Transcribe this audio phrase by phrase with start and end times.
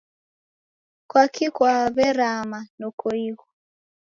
[1.09, 3.45] Kwaki kwaw'erama nokoighu?